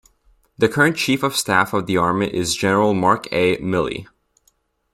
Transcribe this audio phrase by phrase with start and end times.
[0.57, 3.57] The current Chief of Staff of the Army is General Mark A.
[3.57, 4.07] Milley.